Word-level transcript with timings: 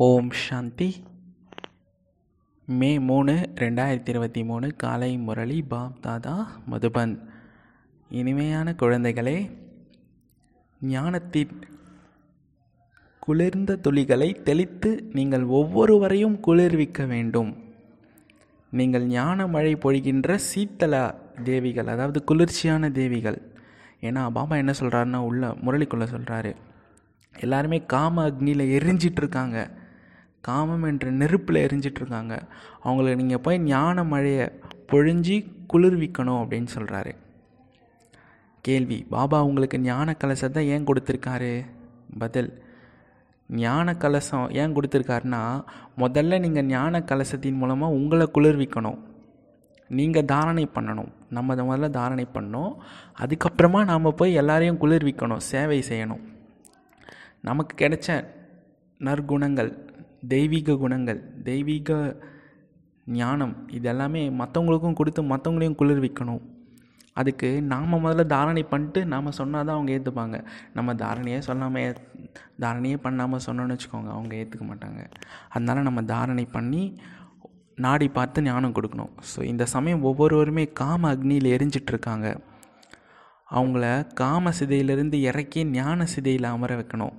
ஓம் 0.00 0.30
சாந்தி. 0.30 0.94
மே 2.66 2.98
மூணு 2.98 3.32
ரெண்டாயிரத்தி 3.54 4.08
இருபத்தி 4.08 4.44
மூணு 4.44 4.76
காலை 4.76 5.16
முரளி 5.16 5.62
பாப் 5.62 6.02
தாதா 6.02 6.46
மதுபன். 6.70 7.18
இனிமையான 8.10 8.74
குழந்தைகளே 8.78 9.50
ஞானத்தின் 10.80 11.62
குளிர்ந்த 13.18 13.76
துளிகளை 13.76 14.42
தெளித்து 14.42 15.10
நீங்கள் 15.12 15.42
ஒவ்வொருவரையும் 15.42 16.40
குளிர்விக்க 16.40 17.04
வேண்டும். 17.04 17.56
நீங்கள் 18.70 19.04
ஞான 19.04 19.46
மழை 19.46 19.74
பொழிகின்ற 19.74 20.38
சீத்தலா 20.54 21.14
தேவிகள் 21.44 21.86
அதாவது 21.86 22.24
குளிர்ச்சியான 22.24 22.90
தேவிகள். 22.90 23.52
ஏன்னா 24.00 24.30
பாபா 24.30 24.56
என்ன 24.56 24.72
சொல்கிறாருன்னா 24.80 25.16
உள்ள 25.16 25.56
முரளிக்குள்ளே 25.64 26.08
சொல்கிறாரு 26.14 26.54
எல்லாருமே 27.40 27.82
காம 27.86 28.28
அக்னியில் 28.28 28.72
எரிஞ்சிட்ருக்காங்க 28.78 29.16
இருக்காங்க. 29.18 29.77
காமம் 30.40 30.82
என்ற 30.82 31.10
நெருப்பில் 31.10 31.64
எரிஞ்சிட்டு 31.66 32.00
இருக்காங்க 32.02 32.42
அவங்கள 32.84 33.16
நீங்கள் 33.16 33.40
போய் 33.40 33.58
ஞான 33.58 34.04
மழையை 34.04 34.50
பொழிஞ்சி 34.92 35.52
குளிர்விக்கணும் 35.72 36.40
அப்படின்னு 36.42 36.66
சொல்கிறாரு 36.74 37.14
கேள்வி 38.62 39.06
பாபா 39.10 39.42
உங்களுக்கு 39.42 39.78
ஞான 39.78 40.16
கலசத்தை 40.24 40.58
ஏன் 40.58 40.84
கொடுத்துருக்காரு? 40.84 41.64
பதில் 42.18 42.62
ஞான 43.48 43.94
கலசம் 43.96 44.50
ஏன் 44.50 44.74
கொடுத்துருக்காருன்னா 44.76 45.64
முதல்ல 45.98 46.40
நீங்கள் 46.40 46.64
ஞான 46.64 47.00
கலசத்தின் 47.00 47.56
மூலமாக 47.56 47.92
உங்களை 47.92 48.30
குளிர்விக்கணும். 48.34 48.98
நீங்கள் 49.88 50.24
தாரணை 50.24 50.68
பண்ணணும். 50.74 51.12
நம்ம 51.30 51.54
முதல்ல 51.54 51.90
தாரணை 51.90 52.26
பண்ணோம். 52.34 52.76
அதுக்கப்புறமா 53.18 53.84
நாம் 53.84 54.14
போய் 54.16 54.34
எல்லாரையும் 54.34 54.78
குளிர்விக்கணும் 54.78 55.36
சேவை 55.36 55.84
செய்யணும். 55.88 56.24
நமக்கு 57.42 57.88
கிடைச்ச 57.88 58.24
நற்குணங்கள் 59.00 59.87
தெய்வீக 60.22 60.76
குணங்கள் 60.84 61.20
தெய்வீக 61.48 61.96
ஞானம் 63.06 63.56
இதெல்லாமே 63.78 64.22
மற்றவங்களுக்கும் 64.40 64.96
கொடுத்து 65.00 65.22
மற்றவங்களையும் 65.32 65.78
குளிர்விக்கணும் 65.80 66.42
அதுக்கு 67.20 67.48
நாம் 67.70 67.94
முதல்ல 68.04 68.24
தாரணை 68.32 68.62
பண்ணிட்டு 68.62 69.00
நாம் 69.12 69.36
சொன்னால் 69.38 69.64
தான் 69.68 69.76
அவங்க 69.76 69.92
ஏற்றுப்பாங்க 69.96 70.36
நம்ம 70.74 70.94
தாரணையே 70.94 71.38
சொல்லாமல் 71.38 71.96
தாரணையே 72.62 72.96
பண்ணாமல் 72.96 73.44
சொன்னோன்னு 73.46 73.76
வச்சுக்கோங்க 73.76 74.10
அவங்க 74.16 74.34
ஏற்றுக்க 74.40 74.64
மாட்டாங்க. 74.70 75.00
அதனால் 75.54 75.86
நம்ம 75.88 76.02
தாரணை 76.02 76.44
பண்ணி 76.56 76.82
நாடி 77.84 78.08
பார்த்து 78.08 78.42
ஞானம் 78.42 78.76
கொடுக்கணும். 78.76 79.12
ஸோ 79.30 79.42
இந்த 79.42 79.64
சமயம் 79.74 80.04
ஒவ்வொருவருமே 80.10 80.64
காம 80.72 81.10
அக்னியில் 81.14 81.52
எரிஞ்சிட்ருக்காங்க 81.56 82.28
அவங்கள 83.48 83.84
காம 84.14 84.50
சிதையிலிருந்து 84.50 85.20
இறக்கி 85.20 85.64
ஞான 85.64 86.06
சிதையில் 86.06 86.52
அமர 86.54 86.72
வைக்கணும். 86.80 87.14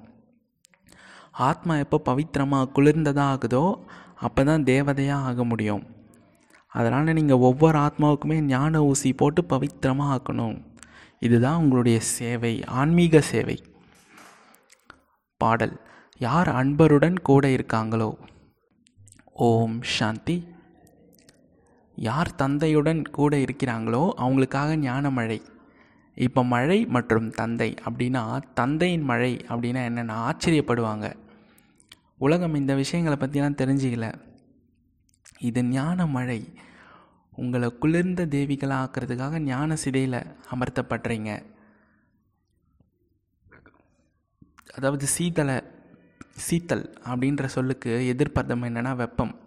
ஆத்மா 1.48 1.74
எப்போ 1.84 1.98
பவித்திரமாக 2.10 2.72
குளிர்ந்ததாக 2.76 3.34
ஆகுதோ 3.34 3.64
அப்போ 4.28 4.44
தான் 4.44 4.64
தேவதையாக 4.64 5.28
ஆக 5.30 5.44
முடியும். 5.44 5.84
அதனால் 6.68 7.18
நீங்கள் 7.18 7.44
ஒவ்வொரு 7.50 7.78
ஆத்மாவுக்குமே 7.80 8.38
ஞான 8.54 8.82
ஊசி 8.84 9.14
போட்டு 9.14 9.42
பவித்திரமாக 9.54 10.14
ஆக்கணும். 10.16 10.58
இதுதான் 11.20 11.62
உங்களுடைய 11.62 12.00
சேவை 12.00 12.52
ஆன்மீக 12.80 13.22
சேவை. 13.32 13.58
பாடல் 15.42 15.76
யார் 16.18 16.50
அன்பருடன் 16.50 17.18
கூட 17.30 17.48
இருக்காங்களோ? 17.48 18.10
ஓம் 19.34 19.78
சாந்தி. 19.82 20.38
யார் 21.96 22.36
தந்தையுடன் 22.42 23.02
கூட 23.18 23.34
இருக்கிறாங்களோ 23.38 24.04
அவங்களுக்காக 24.24 24.76
ஞான 24.76 25.10
மழை. 25.10 25.40
இப்போ 26.18 26.42
மழை 26.44 26.86
மற்றும் 26.96 27.30
தந்தை 27.30 27.70
அப்படின்னா 27.88 28.24
தந்தையின் 28.54 29.08
மழை 29.12 29.34
அப்படின்னா 29.50 29.82
என்னென்னா 29.90 30.16
ஆச்சரியப்படுவாங்க. 30.30 31.08
உலகம் 32.20 32.56
இந்த 32.56 32.76
விஷயங்களை 32.76 33.18
பற்றிலாம் 33.18 33.60
தெரிஞ்சிக்கல. 33.62 34.22
இது 35.40 35.64
ஞான 35.64 36.06
மழை. 36.06 36.54
உங்களை 37.36 37.78
குளிர்ந்த 37.78 38.26
தேவிகளாக 38.26 38.86
ஆக்கிறதுக்காக 38.86 39.40
ஞான 39.40 39.76
சிதையில் 39.76 40.26
அமர்த்தப்படுறீங்க. 40.52 41.46
அதாவது 44.76 45.08
சீதள 45.20 45.64
சீத்தல் 46.50 46.96
அப்படின்ற 47.06 47.46
சொல்லுக்கு 47.46 48.08
எதிர்பார்த்தம் 48.08 48.64
என்னென்னா 48.64 48.96
வெப்பம். 48.96 49.40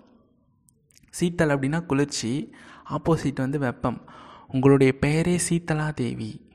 சீத்தல் 1.21 1.53
அப்படின்னா 1.55 1.87
குளிர்ச்சி 1.87 2.55
ஆப்போசிட் 2.91 3.35
வந்து 3.35 3.59
வெப்பம். 3.59 4.11
உங்களுடைய 4.49 4.99
பெயரே 4.99 5.41
சீத்தலா 5.49 5.95
தேவி. 5.95 6.52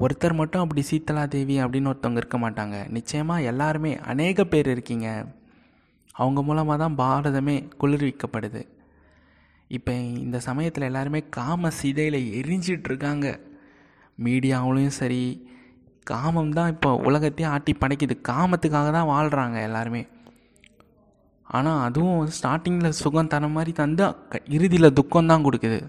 ஒருத்தர் 0.00 0.38
மட்டும் 0.40 0.62
அப்படி 0.64 0.82
சீத்தலா 0.90 1.22
தேவி 1.34 1.56
அப்படின்னு 1.62 1.90
ஒருத்தவங்க 1.92 2.20
இருக்க 2.22 2.38
மாட்டாங்க. 2.44 2.76
நிச்சயமாக 2.96 3.48
எல்லாருமே 3.50 3.92
அநேக 4.12 4.44
பேர் 4.52 4.68
இருக்கீங்க. 4.74 5.08
அவங்க 6.14 6.40
மூலமாக 6.48 6.78
தான் 6.82 6.98
பாரதமே 7.02 7.56
குளிர்விக்கப்படுது. 7.80 8.62
இப்போ 9.76 9.92
இந்த 10.24 10.38
சமயத்தில் 10.48 10.88
எல்லாருமே 10.88 11.20
காம 11.38 11.70
சிதையில் 11.80 12.18
எரிஞ்சிட்ருக்காங்க 12.40 13.28
மீடியாவிலையும் 14.18 14.98
சரி 15.00 15.22
காமம் 16.10 16.56
தான் 16.58 16.72
இப்போ 16.74 16.90
உலகத்தையும் 17.08 17.52
ஆட்டி 17.54 17.72
படைக்குது. 17.82 18.14
காமத்துக்காக 18.30 18.90
தான் 18.98 19.10
வாழ்கிறாங்க 19.14 19.58
எல்லாருமே. 19.68 20.02
ஆனால் 21.46 21.80
அதுவும் 21.86 22.28
ஸ்டார்டிங்கில் 22.36 22.98
சுகம் 23.00 23.30
தர 23.32 23.48
மாதிரி 23.56 23.72
தந்து 23.80 24.04
இறுதியில் 24.56 24.96
துக்கம் 24.98 25.30
தான் 25.32 25.44
கொடுக்குது. 25.46 25.80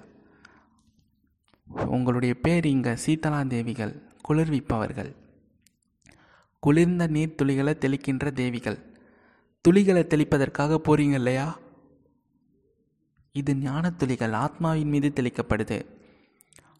உங்களுடைய 1.81 2.33
பேர் 2.33 2.65
இங்கே 2.65 2.91
சீதலா 2.91 3.47
தேவிகள் 3.47 4.01
குளிர்விப்பவர்கள். 4.29 5.15
குளிர்ந்த 6.59 7.07
நீர் 7.07 7.35
துளிகளை 7.41 7.77
தெளிக்கின்ற 7.77 8.31
தேவிகள். 8.31 8.77
துளிகளை 9.61 10.03
தெளிப்பதற்காக 10.03 10.81
போறீங்க 10.85 11.13
இல்லையா? 11.13 11.57
இது 13.31 13.55
ஞான 13.55 13.89
துளிகள் 13.89 14.31
ஆத்மாவின் 14.31 14.89
மீது 14.89 15.13
தெளிக்கப்படுது. 15.15 15.85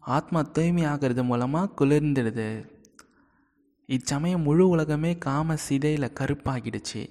ஆத்மா 0.00 0.42
தூய்மையாகிறது 0.42 1.24
மூலமாக 1.24 1.84
குளிர்ந்துடுது. 1.84 2.72
இச்சமயம் 3.86 4.42
முழு 4.42 4.68
உலகமே 4.68 5.18
காம 5.18 5.56
சிதையில் 5.56 6.12
கருப்பாகிடுச்சு. 6.20 7.10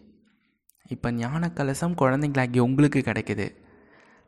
இப்போ 0.87 1.11
ஞான 1.11 1.49
கலசம் 1.49 1.95
குழந்தைங்களாகி 1.97 2.59
உங்களுக்கு 2.59 2.99
கிடைக்குது. 2.99 3.55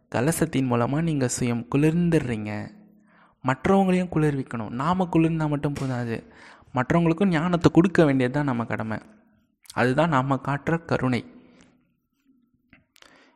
கலசத்தின் 0.10 0.66
மூலமாக 0.66 1.02
நீங்கள் 1.02 1.30
சுயம் 1.40 1.66
குளிர்ந்துடுறீங்க. 1.72 2.75
மற்றவங்களையும் 3.48 4.12
குளிர்விக்கணும். 4.14 4.72
நாம் 4.82 5.12
குளிர்ந்தால் 5.14 5.52
மட்டும் 5.54 5.78
போதாது. 5.80 6.18
மற்றவங்களுக்கும் 6.78 7.34
ஞானத்தை 7.36 7.70
கொடுக்க 7.72 8.00
வேண்டியது 8.08 8.34
தான் 8.34 8.50
நம்ம 8.52 8.66
கடமை. 8.72 8.98
அதுதான் 9.74 10.14
நாம் 10.16 10.44
காட்டுற 10.48 10.76
கருணை. 10.92 11.22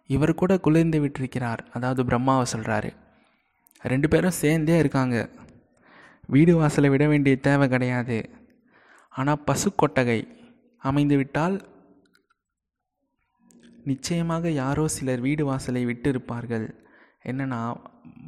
இவர் 0.09 0.39
கூட 0.41 0.53
குளிர்ந்து 0.65 0.97
விட்டிருக்கிறார். 1.03 1.61
அதாவது 1.75 2.03
பிரம்மாவை 2.09 2.45
சொல்கிறாரு 2.53 2.91
ரெண்டு 3.83 4.07
பேரும் 4.07 4.39
சேர்ந்தே 4.41 4.77
இருக்காங்க. 4.77 5.17
வீடு 6.35 6.53
வாசலை 6.55 6.89
விட 6.89 7.03
வேண்டிய 7.07 7.35
தேவை 7.47 7.65
கிடையாது. 7.69 8.17
ஆனால் 9.15 9.43
பசு 9.49 9.69
கொட்டகை 9.81 10.19
அமைந்து 10.81 11.15
விட்டால் 11.17 11.55
நிச்சயமாக 13.89 14.49
யாரோ 14.61 14.83
சிலர் 14.95 15.23
வீடு 15.25 15.43
வாசலை 15.45 15.81
விட்டு 15.85 16.09
இருப்பார்கள் 16.09 16.65
என்னென்னா 17.31 17.61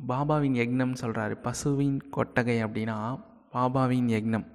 பாபாவின் 0.09 0.57
யக்னம்னு 0.61 1.01
சொல்கிறாரு 1.03 1.35
பசுவின் 1.45 1.99
கொட்டகை 2.15 2.57
அப்படின்னா 2.65 2.97
பாபாவின் 3.55 4.09
யக்னம். 4.15 4.47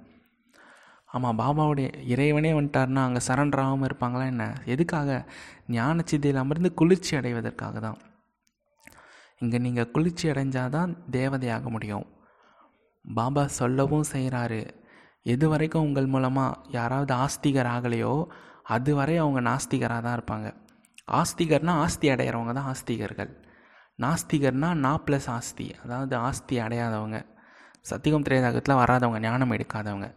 ஆமாம் 1.15 1.39
பாபாவுடைய 1.41 1.87
இறைவனே 2.13 2.51
வந்துட்டார்னா 2.57 3.01
அங்கே 3.07 3.21
சரண்டராகாமல் 3.27 3.87
இருப்பாங்களா 3.89 4.25
என்ன? 4.33 4.45
எதுக்காக? 4.73 5.09
ஞான 5.75 6.03
சித்தையில் 6.09 6.41
அமர்ந்து 6.43 6.69
குளிர்ச்சி 6.79 7.13
அடைவதற்காக 7.19 7.79
தான். 7.85 7.99
இங்கே 9.43 9.57
நீங்கள் 9.65 9.91
குளிர்ச்சி 9.95 10.25
அடைஞ்சால் 10.31 10.75
தான் 10.77 10.91
தேவதையாக 11.17 11.69
முடியும். 11.75 12.05
பாபா 13.05 13.43
சொல்லவும் 13.59 14.09
செய்கிறாரு 14.13 14.61
எது 15.33 15.45
வரைக்கும் 15.51 15.85
உங்கள் 15.87 16.11
மூலமாக 16.13 16.59
யாராவது 16.77 17.13
ஆஸ்திகர் 17.25 17.71
ஆகலையோ 17.75 18.13
அதுவரை 18.75 19.15
அவங்க 19.23 19.39
நாஸ்திகராக 19.49 20.01
தான் 20.05 20.17
இருப்பாங்க. 20.19 20.47
ஆஸ்திகர்னால் 21.19 21.81
ஆஸ்தி 21.83 22.07
அடையிறவங்க 22.13 22.53
தான் 22.59 22.69
ஆஸ்திகர்கள். 22.73 23.31
நாஸ்திகர்னால் 23.99 24.81
நா 24.85 24.91
ப்ளஸ் 25.05 25.29
ஆஸ்தி. 25.29 25.75
அதாவது 25.83 26.15
ஆஸ்தி 26.15 26.59
அடையாதவங்க. 26.59 27.19
சத்தியம் 27.81 28.25
திரையதாகத்தில் 28.27 28.79
வராதவங்க 28.81 29.19
ஞானம் 29.19 29.53
எடுக்காதவங்க. 29.55 30.09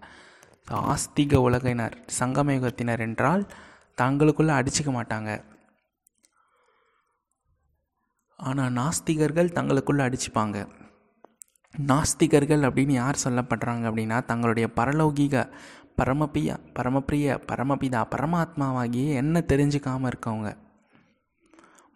ஸோ 0.69 0.75
ஆஸ்திக 0.93 1.35
உலகினர் 1.49 1.95
சங்கமயுகத்தினர் 2.19 3.05
என்றால் 3.07 3.45
தங்களுக்குள்ளே 3.99 4.53
அடிச்சுக்க 4.59 4.91
மாட்டாங்க. 4.99 5.31
ஆனால் 8.39 8.73
நாஸ்திகர்கள் 8.73 9.55
தங்களுக்குள்ளே 9.59 10.03
அடிச்சுப்பாங்க. 10.09 10.59
நாஸ்திகர்கள் 11.75 12.63
அப்படின்னு 12.69 12.95
யார் 13.03 13.25
சொல்லப்படுறாங்க 13.25 13.85
அப்படின்னா 13.91 14.25
தங்களுடைய 14.25 14.67
பரலௌகிக 14.79 15.45
பரமபியா 15.99 16.55
பரமபிரிய 16.77 17.39
பரமபிதா 17.51 18.01
பரமாத்மாவாகிய 18.15 19.15
என்ன 19.23 19.41
தெரிஞ்சுக்காமல் 19.53 20.11
இருக்கவங்க. 20.13 20.51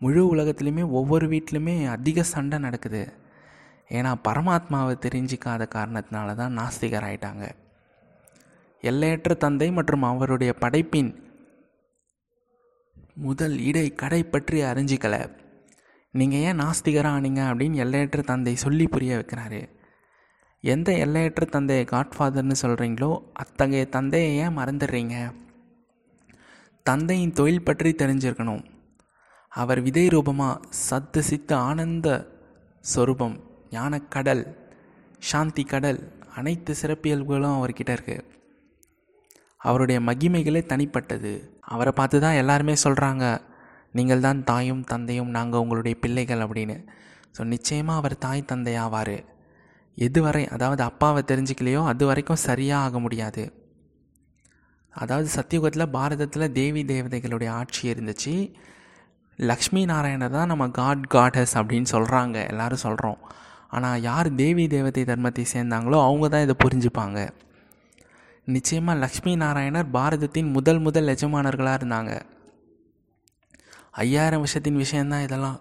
முழு 0.04 0.22
உலகத்துலேயுமே 0.34 0.84
ஒவ்வொரு 0.98 1.26
வீட்லேயுமே 1.28 1.76
அதிக 1.96 2.22
சண்டை 2.34 2.58
நடக்குது. 2.64 3.02
ஏன்னா 3.90 4.12
பரமாத்மாவை 4.26 4.94
தெரிஞ்சிக்காத 5.04 5.62
காரணத்தினால 5.76 6.34
தான் 6.40 6.56
நாஸ்திகர் 6.58 7.06
ஆயிட்டாங்க. 7.08 7.44
எல்லையற்ற 8.90 9.34
தந்தை 9.44 9.68
மற்றும் 9.72 10.08
அவருடைய 10.08 10.52
படைப்பின் 10.62 11.12
முதல் 13.26 13.56
இடை 13.68 13.86
கடை 14.02 14.20
பற்றி 14.24 14.58
அறிஞ்சிக்கலை. 14.70 15.20
நீங்கள் 16.14 16.44
ஏன் 16.48 16.60
நாஸ்திகராக 16.62 17.16
ஆனீங்க 17.16 17.42
அப்படின்னு 17.50 17.80
எல்லையற்ற 17.84 18.20
தந்தை 18.30 18.54
சொல்லி 18.64 18.86
புரிய 18.88 19.12
வைக்கிறாரு. 19.18 19.60
எந்த 20.64 20.90
எல்லையற்ற 21.04 21.44
தந்தையை 21.54 21.84
காட்ஃபாதர்னு 21.92 22.56
சொல்கிறீங்களோ 22.62 23.10
அத்தகைய 23.42 23.86
தந்தையை 23.96 24.30
ஏன் 24.44 24.56
மறந்துடுறீங்க? 24.58 25.16
தந்தையின் 26.86 27.36
தொழில் 27.38 27.66
பற்றி 27.68 27.90
தெரிஞ்சிருக்கணும். 28.02 28.62
அவர் 29.62 29.80
விதை 29.86 30.04
ரூபமாக 30.14 30.62
சத்து 30.86 31.20
சித்து 31.28 31.54
ஆனந்த 31.68 32.08
சொரூபம் 32.84 33.36
ஞானக்கடல் 33.74 34.44
சாந்தி 35.30 35.64
கடல் 35.72 36.00
அனைத்து 36.38 36.72
சிறப்பியல்புகளும் 36.80 37.56
அவர்கிட்ட 37.58 37.90
இருக்குது 37.96 38.24
அவருடைய 39.60 39.98
மகிமைகளே 40.08 40.62
தனிப்பட்டது. 40.72 41.32
அவரை 41.74 41.92
பார்த்து 41.98 42.16
தான் 42.24 42.38
எல்லாருமே 42.40 42.74
சொல்கிறாங்க 42.84 43.24
நீங்கள் 43.98 44.24
தான் 44.26 44.40
தாயும் 44.50 44.82
தந்தையும் 44.90 45.30
நாங்கள் 45.36 45.62
உங்களுடைய 45.64 45.94
பிள்ளைகள் 46.02 46.42
அப்படின்னு. 46.46 46.76
ஸோ 47.36 47.42
நிச்சயமாக 47.52 48.00
அவர் 48.00 48.16
தாய் 48.24 48.48
தந்தையாவார் 48.50 49.16
எதுவரை 49.98 50.44
அதாவது 50.54 50.82
அப்பாவை 50.90 51.20
தெரிஞ்சுக்கலையோ 51.30 51.82
அது 51.92 52.04
வரைக்கும் 52.10 52.44
சரியாக 52.48 52.86
ஆக 52.86 52.98
முடியாது. 53.04 53.44
அதாவது 54.94 55.28
சத்தியுகத்தில் 55.36 55.92
பாரதத்தில் 55.96 56.52
தேவி 56.60 56.82
தேவதைகளுடைய 56.92 57.50
ஆட்சி 57.60 57.82
இருந்துச்சு. 57.92 58.34
லக்ஷ்மி 59.38 59.84
நாராயணை 59.84 60.28
தான் 60.28 60.46
நம்ம 60.46 60.68
காட் 60.68 61.06
காடஸ் 61.06 61.54
அப்படின்னு 61.60 61.88
சொல்கிறாங்க 61.92 62.36
எல்லாரும் 62.48 62.78
சொல்கிறோம் 62.78 63.18
ஆனால் 63.68 64.02
யார் 64.02 64.34
தேவி 64.34 64.66
தேவதை 64.66 65.02
தர்மத்தை 65.04 65.44
சேர்ந்தாங்களோ 65.54 65.98
அவங்க 66.04 66.28
தான் 66.28 66.42
இதை 66.42 66.56
புரிஞ்சுப்பாங்க. 66.64 67.28
நிச்சயமாக 68.46 68.98
லக்ஷ்மி 68.98 69.36
நாராயணர் 69.36 69.90
பாரதத்தின் 69.90 70.50
முதல் 70.50 70.78
முதல் 70.78 71.08
எஜமானர்களாக 71.08 71.78
இருந்தாங்க. 71.80 72.12
ஐயாயிரம் 73.92 74.38
வருஷத்தின் 74.38 74.76
விஷயந்தான் 74.76 75.22
இதெல்லாம். 75.22 75.60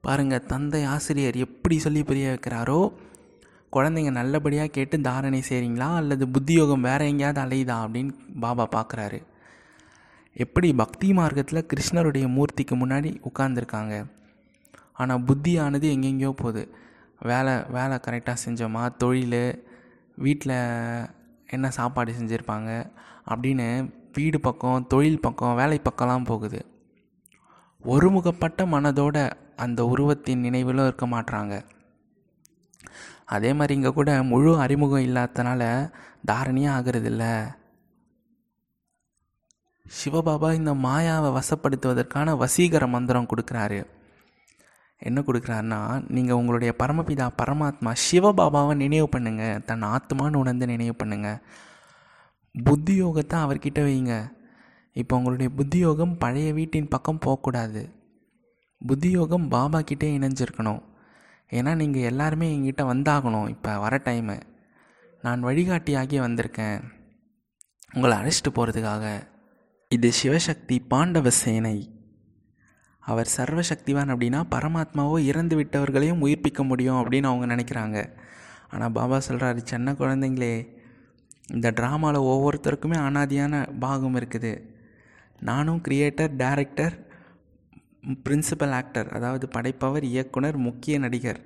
பாருங்கள் 0.00 0.46
தந்தை 0.46 0.84
ஆசிரியர் 0.84 1.36
எப்படி 1.36 1.78
சொல்லி 1.78 2.02
புரிய 2.02 2.28
வைக்கிறாரோ 2.30 2.80
குழந்தைங்க 3.72 4.10
நல்லபடியாக 4.10 4.68
கேட்டு 4.68 5.00
தாரணை 5.00 5.42
செய்கிறீங்களா 5.48 5.88
அல்லது 5.94 6.24
புத்தியோகம் 6.28 6.80
வேற 6.80 7.00
எங்கேயாவது 7.04 7.40
அலையுதா 7.40 7.76
அப்படின்னு 7.84 8.12
பாபா 8.40 8.64
பார்க்குறாரு 8.76 9.18
எப்படி 10.38 10.74
பக்தி 10.74 11.12
மார்க்கத்தில் 11.12 11.66
கிருஷ்ணருடைய 11.66 12.26
மூர்த்திக்கு 12.28 12.74
முன்னாடி 12.74 13.22
உட்கார்ந்துருக்காங்க? 13.28 13.94
ஆனால் 14.92 15.22
புத்தியானது 15.22 15.86
எங்கெங்கேயோ 15.94 16.30
போகுது. 16.30 16.74
வேலை 17.20 17.54
வேலை 17.68 17.98
கரெக்டாக 18.06 18.36
செஞ்சோமா? 18.44 18.96
தொழில் 18.96 19.64
வீட்டில் 20.16 20.54
என்ன 21.46 21.70
சாப்பாடு 21.70 22.12
செஞ்சுருப்பாங்க? 22.12 22.90
அப்படின்னு 23.28 23.92
வீடு 24.12 24.40
பக்கம் 24.40 24.86
தொழில் 24.86 25.20
பக்கம் 25.20 25.56
வேலை 25.56 25.80
பக்கம்லாம் 25.84 26.24
போகுது. 26.24 26.66
ஒருமுகப்பட்ட 27.84 28.64
மனதோட 28.64 29.32
அந்த 29.56 29.84
உருவத்தின் 29.84 30.40
நினைவிலும் 30.40 30.86
இருக்க 30.86 31.06
மாட்றாங்க. 31.06 31.62
அதே 33.26 33.52
மாதிரி 33.52 33.74
இங்கே 33.74 33.92
கூட 33.92 34.22
முழு 34.22 34.58
அறிமுகம் 34.58 35.06
இல்லாதனால 35.06 35.92
தாரணியாக 36.28 36.78
ஆகிறதில்ல. 36.78 37.24
சிவபாபா 39.96 40.48
இந்த 40.52 40.72
மாயாவை 40.86 41.28
வசப்படுத்துவதற்கான 41.38 42.34
வசீகர 42.42 42.86
மந்திரம் 42.86 43.28
கொடுக்குறாரு. 43.32 43.80
என்ன 44.98 45.18
கொடுக்குறாருன்னா 45.20 45.80
நீங்கள் 46.14 46.38
உங்களுடைய 46.40 46.70
பரமபிதா 46.78 47.26
பரமாத்மா 47.40 47.92
சிவபாபாவை 48.06 48.74
நினைவு 48.74 49.08
பண்ணுங்க. 49.08 49.44
தன் 49.68 49.84
ஆத்மான்னு 49.94 50.40
உணர்ந்து 50.42 50.66
நினைவு 50.66 50.94
பண்ணுங்க. 50.96 51.28
புத்தி 52.54 52.94
யோகத்தை 53.02 53.36
அவர்கிட்ட 53.44 53.80
வைங்க. 53.88 54.14
இப்போ 54.92 55.16
உங்களுடைய 55.16 55.48
புத்தி 55.58 55.78
யோகம் 55.78 56.14
பழைய 56.18 56.52
வீட்டின் 56.52 56.92
பக்கம் 56.94 57.22
போகக்கூடாது. 57.26 57.82
புத்தி 58.80 59.10
யோகம் 59.10 59.48
பாபா 59.48 59.80
கிட்டே 59.80 60.18
இணைஞ்சிருக்கணும். 60.18 60.82
ஏன்னா 61.52 61.74
நீங்கள் 61.74 62.08
எல்லாருமே 62.10 62.46
எங்கிட்ட 62.56 62.82
வந்தாகணும் 62.92 63.48
இப்போ 63.54 63.78
வர 63.84 63.96
டைமு 64.04 64.36
நான் 65.22 65.44
வழிகாட்டியாகி 65.48 66.16
வந்திருக்கேன். 66.26 66.78
உங்களை 67.94 68.14
அழைச்சிட்டு 68.18 68.50
போகிறதுக்காக 68.56 69.04
இது 69.90 70.08
சிவசக்தி 70.18 70.76
பாண்டவ 70.92 71.28
சேனை. 71.42 71.76
அவர் 73.02 73.28
சர்வசக்திவான் 73.36 74.10
அப்படின்னா 74.14 74.40
பரமாத்மாவோ 74.54 75.14
இறந்து 75.28 75.54
விட்டவர்களையும் 75.58 76.22
உயிர்ப்பிக்க 76.24 76.62
முடியும் 76.70 76.98
அப்படின்னு 77.00 77.28
அவங்க 77.30 77.46
நினைக்கிறாங்க. 77.54 77.98
ஆனால் 78.72 78.92
பாபா 78.98 79.18
சொல்கிறாரு 79.28 79.60
சின்ன 79.70 79.94
குழந்தைங்களே 80.00 80.50
இந்த 81.54 81.70
ட்ராமாவில் 81.78 82.26
ஒவ்வொருத்தருக்குமே 82.32 82.98
அனாதியான 83.04 83.62
பாகம் 83.84 84.18
இருக்குது. 84.20 84.52
நானும் 85.50 85.80
கிரியேட்டர் 85.86 86.34
டைரக்டர் 86.42 86.96
பிரின்சிபல் 88.26 88.76
ஆக்டர் 88.80 89.08
அதாவது 89.18 89.48
படைப்பவர் 89.56 90.06
இயக்குனர் 90.12 90.58
முக்கிய 90.66 90.98
நடிகர். 91.04 91.40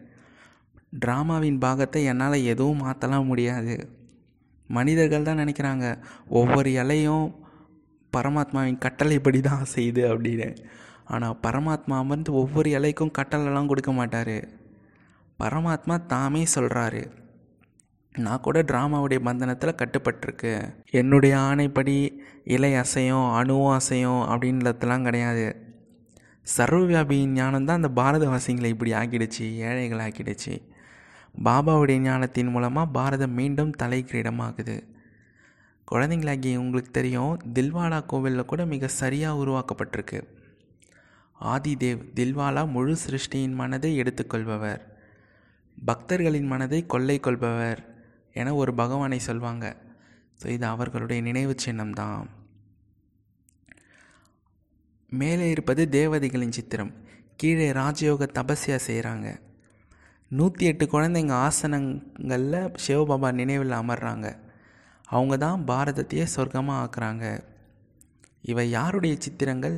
ட்ராமாவின் 1.05 1.61
பாகத்தை 1.67 2.03
என்னால் 2.15 2.47
எதுவும் 2.55 2.83
மாற்றலாம் 2.87 3.31
முடியாது. 3.33 3.77
மனிதர்கள் 4.71 5.29
தான் 5.31 5.43
நினைக்கிறாங்க 5.45 5.87
ஒவ்வொரு 6.41 6.73
இலையும் 6.83 7.25
பரமாத்மாவின் 8.17 8.83
கட்டளைப்படி 8.85 9.41
தான் 9.41 9.73
செய்யுது 9.75 10.03
அப்படின்னு. 10.13 10.49
ஆனால் 11.07 11.39
பரமாத்மா 11.47 11.97
அமர்ந்து 12.03 12.33
ஒவ்வொரு 12.43 12.71
இலைக்கும் 12.71 13.17
கட்டளைலாம் 13.19 13.71
கொடுக்க 13.73 13.93
மாட்டார். 13.93 14.37
பரமாத்மா 15.39 15.97
தாமே 16.07 16.43
சொல்கிறாரு 16.55 17.03
நான் 18.15 18.41
கூட 18.41 18.59
ட்ராமாவுடைய 18.63 19.19
பந்தனத்தில் 19.29 19.79
கட்டுப்பட்டிருக்கு. 19.81 20.53
என்னுடைய 21.01 21.35
ஆணைப்படி 21.49 21.97
இலை 22.45 22.73
அசையும் 22.75 23.29
அணுவும் 23.33 23.75
அசையும் 23.79 24.23
அப்படின்றதுலாம் 24.31 25.07
கிடையாது. 25.09 25.47
சர்வவியாபியின் 26.57 27.35
ஞானம் 27.39 27.67
தான் 27.67 27.81
அந்த 27.81 27.91
பாரதவாசிகளை 28.01 28.71
இப்படி 28.75 28.93
ஆக்கிடுச்சு 29.01 29.45
ஏழைகள் 29.69 30.05
ஆக்கிடுச்சு 30.07 30.55
பாபாவுடைய 31.47 31.99
ஞானத்தின் 31.99 32.51
மூலமாக 32.55 32.93
பாரதம் 32.97 33.37
மீண்டும் 33.41 33.71
தலை 33.83 34.01
கிரீடமாகுது 35.93 36.21
குழந்தைங்களாகி 36.21 36.57
உங்களுக்கு 36.57 36.91
தெரியும் 36.91 37.41
தில்வாலா 37.57 38.07
கோவிலில் 38.07 38.51
கூட 38.51 38.67
மிக 38.67 38.89
சரியாக 38.89 39.41
உருவாக்கப்பட்டிருக்கு. 39.43 40.21
ஆதிதேவ் 41.41 42.03
தில்வாலா 42.15 42.71
முழு 42.71 42.97
சிருஷ்டியின் 42.97 43.55
மனதை 43.55 43.97
எடுத்துக்கொள்பவர் 43.97 44.83
பக்தர்களின் 45.89 46.47
மனதை 46.47 46.87
கொள்ளை 46.87 47.21
கொள்பவர் 47.21 47.81
என 48.33 48.55
ஒரு 48.55 48.75
பகவானை 48.75 49.21
சொல்வாங்க. 49.27 49.77
ஸோ 50.43 50.47
இது 50.47 50.67
அவர்களுடைய 50.67 51.23
நினைவு 51.23 51.55
சின்னம் 51.57 51.93
தான் 51.93 52.29
மேலே 55.09 55.51
இருப்பது 55.51 55.89
தேவதைகளின் 55.89 56.57
சித்திரம். 56.59 56.93
கீழே 57.37 57.73
ராஜயோக 57.73 58.29
தபஸ்யா 58.39 58.79
செய்கிறாங்க 58.89 59.41
நூற்றி 60.31 60.67
எட்டு 60.67 60.85
குழந்தைங்க 60.87 61.35
ஆசனங்களில் 61.49 62.73
சிவபாபா 62.87 63.33
நினைவில் 63.33 63.71
அமர்றாங்க. 63.71 64.29
அவங்க 65.13 65.37
தான் 65.37 65.65
பாரதத்தையே 65.71 66.27
சொர்க்கமாக 66.35 66.83
ஆக்குறாங்க 66.85 67.25
இவை 68.51 68.65
யாருடைய 68.71 69.15
சித்திரங்கள்? 69.19 69.77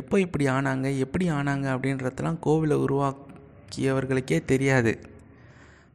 எப்போ 0.00 0.16
இப்படி 0.20 0.44
ஆனாங்க? 0.48 0.88
எப்படி 0.98 1.26
ஆனாங்க? 1.30 1.66
அப்படின்றதெல்லாம் 1.74 2.38
கோவிலை 2.46 2.76
உருவாக்கியவர்களுக்கே 2.84 4.38
தெரியாது. 4.44 4.92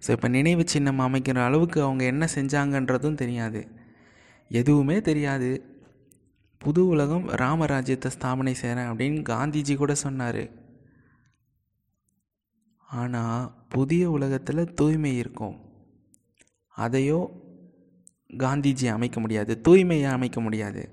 ஸோ 0.04 0.10
இப்போ 0.16 0.28
நினைவு 0.28 0.64
சின்னம் 0.68 1.00
அமைக்கிற 1.00 1.40
அளவுக்கு 1.44 1.80
அவங்க 1.82 2.04
என்ன 2.04 2.28
செஞ்சாங்கன்றதும் 2.36 3.22
தெரியாது. 3.22 3.62
எதுவுமே 4.52 4.98
தெரியாது. 5.02 5.50
புது 6.62 6.82
உலகம் 6.88 7.26
ராமராஜ்யத்தை 7.42 8.10
ஸ்தாபனை 8.16 8.54
செய்கிறேன் 8.62 8.90
அப்படின்னு 8.92 9.22
காந்திஜி 9.32 9.74
கூட 9.78 9.94
சொன்னார். 9.96 10.44
ஆனால் 12.90 13.42
புதிய 13.70 14.04
உலகத்தில் 14.10 14.74
தூய்மை 14.74 15.12
இருக்கும். 15.18 15.56
அதையோ 16.78 17.20
காந்திஜி 18.30 18.88
அமைக்க 18.88 19.20
முடியாது 19.20 19.62
தூய்மையை 19.68 20.10
அமைக்க 20.18 20.40
முடியாது. 20.42 20.84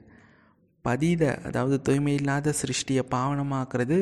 பதீத 0.84 1.22
அதாவது 1.48 1.76
தூய்மை 1.80 2.14
இல்லாத 2.14 2.54
சிருஷ்டியை 2.60 3.02
பாவனமாக்குறது 3.14 3.98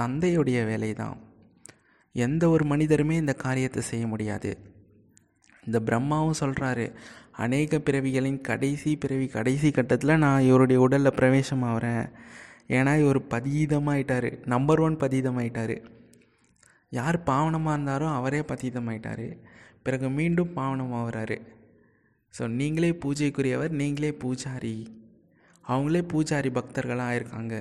தந்தையுடைய 0.00 0.58
வேலை 0.66 0.92
தான் 0.92 1.18
எந்த 2.14 2.48
ஒரு 2.48 2.64
மனிதருமே 2.64 3.16
இந்த 3.22 3.34
காரியத்தை 3.34 3.82
செய்ய 3.82 4.06
முடியாது. 4.06 4.50
இந்த 5.66 5.78
பிரம்மாவும் 5.80 6.40
சொல்கிறாரு 6.40 6.86
அநேக 7.44 7.78
பிறவிகளின் 7.78 8.40
கடைசி 8.40 8.90
பிறவி 8.96 9.26
கடைசி 9.26 9.70
கட்டத்தில் 9.70 10.18
நான் 10.18 10.40
இவருடைய 10.40 10.80
உடலில் 10.80 11.16
பிரவேசம் 11.20 11.62
ஆகிறேன் 11.62 12.04
ஏன்னா 12.68 12.92
இவர் 13.02 13.20
பதீதமாயிட்டார். 13.34 14.30
Number 14.44 14.80
one 14.80 14.96
பதீதமாயிட்டார். 14.96 15.76
யார் 16.90 17.18
பாவனமாக 17.26 17.76
இருந்தாரோ 17.76 18.08
அவரே 18.14 18.40
பதீதமாயிட்டார். 18.40 19.26
பிறகு 19.82 20.08
மீண்டும் 20.10 20.54
பாவனமாகறாரு 20.56 21.36
ஸோ 22.34 22.44
நீங்களே 22.60 22.90
பூஜைக்குரியவர் 23.02 23.72
நீங்களே 23.80 24.10
பூஜாரி. 24.22 24.76
அவங்களே 25.64 26.02
பூஜாரி 26.12 26.50
பக்தர்களாக 26.58 27.16
இருக்காங்க. 27.18 27.54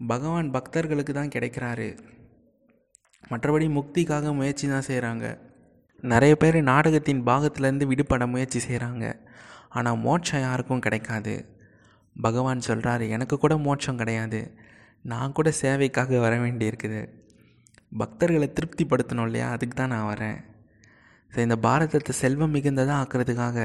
பகவான் 0.00 0.48
பக்தர்களுக்கு 0.56 1.12
தான் 1.12 1.32
கிடைக்கிறாரு. 1.34 1.88
மற்றபடி 3.32 3.66
முக்திக்காக 3.78 4.32
முயற்சி 4.38 4.66
தான் 4.68 4.88
செய்கிறாங்க 4.90 5.26
நிறைய 6.12 6.32
பேர் 6.36 6.56
நாடகத்தின் 6.70 7.20
பாகத்திலேருந்து 7.28 7.86
விடுபட 7.90 8.24
முயற்சி 8.32 8.60
செய்கிறாங்க 8.68 9.04
ஆனால் 9.76 10.00
மோட்சம் 10.06 10.44
யாருக்கும் 10.46 10.82
கிடைக்காது. 10.86 11.34
பகவான் 12.16 12.66
சொல்கிறாரு 12.68 13.04
எனக்கு 13.08 13.36
கூட 13.44 13.54
மோட்சம் 13.66 14.00
கிடையாது. 14.02 14.40
நான் 15.12 15.36
கூட 15.38 15.48
சேவைக்காக 15.62 16.20
வர 16.24 16.34
வேண்டியிருக்குது. 16.42 17.00
பக்தர்களை 17.92 18.48
திருப்திப்படுத்தணும் 18.56 19.26
இல்லையா? 19.28 19.48
அதுக்கு 19.54 19.74
தான் 19.76 19.92
நான் 19.94 20.10
வரேன். 20.12 20.38
ஸோ 21.34 21.40
இந்த 21.40 21.56
பாரதத்தை 21.56 22.12
செல்வம் 22.12 22.52
மிகுந்ததாக 22.54 22.98
ஆக்கிறதுக்காக 23.02 23.58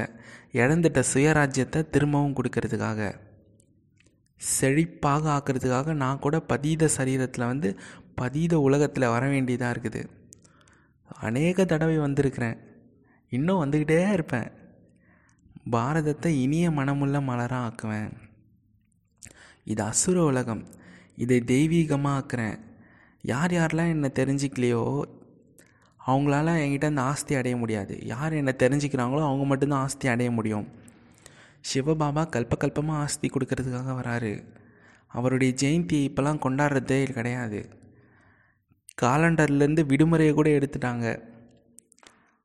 இழந்துட்ட 0.52 1.00
சுயராஜ்யத்தை 1.12 1.80
திரும்பவும் 1.90 2.36
கொடுக்கறதுக்காக 2.38 3.10
செழிப்பாக 4.40 5.24
ஆக்கிறதுக்காக 5.36 5.92
நான் 5.92 6.18
கூட 6.18 6.36
பதீத 6.38 6.88
சரீரத்தில் 6.96 7.50
வந்து 7.52 7.68
பதீத 8.20 8.54
உலகத்தில் 8.54 9.12
வர 9.14 9.28
வேண்டியதாக 9.28 9.72
இருக்குது. 9.74 10.02
அநேக 11.08 11.64
தடவை 11.64 11.98
வந்திருக்கிறேன். 11.98 12.58
இன்னும் 13.28 13.62
வந்துக்கிட்டே 13.62 14.12
இருப்பேன். 14.12 14.50
பாரதத்தை 15.70 16.30
இனிய 16.44 16.70
மனமுள்ள 16.70 17.16
மலராக 17.28 17.64
ஆக்குவேன். 17.66 18.10
இது 19.64 19.82
அசுர 19.82 20.22
உலகம். 20.22 20.64
இதை 21.16 21.38
தெய்வீகமாக 21.46 22.18
ஆக்குறேன். 22.18 22.58
யார் 23.22 23.52
யாரெல்லாம் 23.52 23.92
என்னை 23.94 24.10
தெரிஞ்சிக்கலையோ 24.20 24.84
அவங்களால 26.06 26.48
என்கிட்ட 26.64 26.84
அந்த 26.84 27.02
ஆஸ்தி 27.02 27.34
அடைய 27.34 27.56
முடியாது. 27.56 28.06
யார் 28.06 28.32
என்னை 28.32 28.54
தெரிஞ்சுக்கிறாங்களோ 28.58 29.22
அவங்க 29.22 29.44
மட்டும்தான் 29.44 29.82
ஆஸ்தி 29.82 30.08
அடைய 30.08 30.30
முடியும். 30.30 30.68
சிவபாபா 31.74 32.26
கல்பகல்பமாக 32.26 32.90
ஆஸ்தி 32.90 33.28
கொடுக்கறதுக்காக 33.28 33.90
வராரு. 33.90 34.44
அவருடைய 35.06 35.54
ஜெயந்தி 35.62 35.92
இப்போல்லாம் 35.92 36.40
கொண்டாடுறதே 36.44 37.12
கிடையாது. 37.12 37.68
காலண்டர்லேருந்து 39.02 39.84
விடுமுறையை 39.86 40.32
கூட 40.32 40.50
எடுத்துட்டாங்க. 40.50 41.22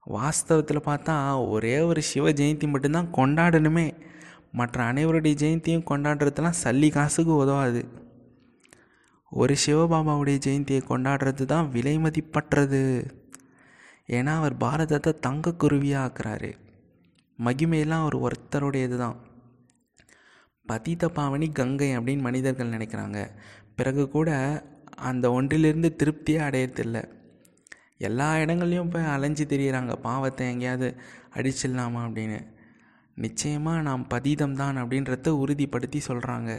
வாஸ்தவத்தில் 0.09 0.85
பார்த்தா 0.85 1.47
ஒரே 1.49 1.79
ஒரு 1.79 2.01
சிவ 2.01 2.31
ஜெயந்தி 2.31 2.67
மட்டும்தான் 2.67 3.13
கொண்டாடணுமே. 3.13 3.93
மற்ற 4.51 4.93
அனைவருடைய 4.93 5.35
ஜெயந்தியும் 5.35 5.83
கொண்டாடுறதுலாம் 5.89 6.53
சல்லி 6.63 6.91
காசுக்கு 6.91 7.35
உதவாது. 7.35 7.85
ஒரு 9.29 9.55
சிவபாபாவுடைய 9.65 10.39
ஜெயந்தியை 10.45 10.81
கொண்டாடுறது 10.89 11.45
தான் 11.45 11.69
விலை 11.69 11.99
மதிப்பற்றது. 11.99 13.05
ஏன்னா 14.09 14.33
அவர் 14.39 14.55
பாரதத்தை 14.63 15.11
தங்க 15.27 15.55
குருவியாக 15.63 16.05
ஆக்குறாரு 16.07 16.51
மகிமையெல்லாம் 17.39 18.03
அவர் 18.05 18.17
ஒருத்தருடையது 18.25 18.97
தான் 19.03 19.17
பதித 20.65 21.09
பாவனி 21.17 21.47
கங்கை 21.59 21.89
அப்படின்னு 21.97 22.25
மனிதர்கள் 22.27 22.73
நினைக்கிறாங்க. 22.75 23.19
பிறகு 23.77 24.03
கூட 24.15 24.29
அந்த 25.09 25.25
ஒன்றிலிருந்து 25.37 25.89
திருப்தியே 25.99 26.39
அடையறதில்லை. 26.47 27.03
எல்லா 28.07 28.27
இடங்கள்லையும் 28.43 28.91
போய் 28.93 29.11
அலைஞ்சு 29.15 29.45
திரியிறாங்க. 29.51 29.93
பாவத்தை 30.07 30.45
எங்கேயாவது 30.53 30.87
அடிச்சிடலாமா 31.37 32.01
அப்படின்னு. 32.07 32.39
நிச்சயமாக 33.25 33.83
நாம் 33.87 34.09
பதீதம் 34.13 34.57
தான் 34.61 34.79
அப்படின்றத 34.81 35.33
உறுதிப்படுத்தி 35.43 35.99
சொல்கிறாங்க 36.09 36.51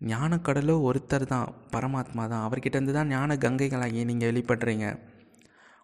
ஞானக்கடலோ 0.00 0.74
ஒருத்தர் 0.88 1.24
தான் 1.32 1.48
பரமாத்மா 1.74 2.22
தான் 2.32 2.44
அவர்கிட்டருந்து 2.46 2.94
தான் 2.98 3.12
ஞான 3.14 3.36
கங்கைகளாகி 3.44 4.00
நீங்கள் 4.10 4.30
வெளிப்படுறீங்க. 4.30 4.86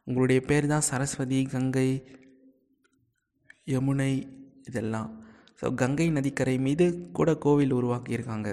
உங்களுடைய 0.08 0.40
பேர் 0.48 0.66
தான் 0.72 0.86
சரஸ்வதி 0.90 1.38
கங்கை 1.54 1.88
யமுனை 3.72 4.12
இதெல்லாம். 4.68 5.10
ஸோ 5.60 5.66
கங்கை 5.82 6.06
நதிக்கரை 6.16 6.54
மீது 6.66 6.84
கூட 7.18 7.30
கோவில் 7.44 7.76
உருவாக்கியிருக்காங்க. 7.78 8.48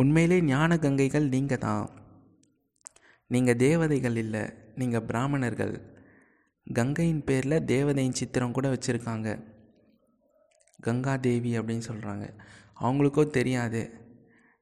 உண்மையிலே 0.00 0.38
ஞான 0.52 0.78
கங்கைகள் 0.84 1.26
நீங்கள் 1.34 1.62
தான். 1.66 1.86
நீங்கள் 3.30 3.60
தேவதைகள் 3.64 4.16
இல்லை 4.24 4.44
நீங்கள் 4.80 5.06
பிராமணர்கள். 5.10 5.74
கங்கையின் 6.66 7.24
பேரில் 7.28 7.64
தேவதையின் 7.72 8.18
சித்திரம் 8.20 8.56
கூட 8.56 8.68
வச்சுருக்காங்க. 8.74 9.28
கங்கா 10.78 11.14
தேவி 11.28 11.52
அப்படின்னு 11.58 11.88
சொல்கிறாங்க 11.90 12.26
அவங்களுக்கோ 12.82 13.24
தெரியாது. 13.38 13.82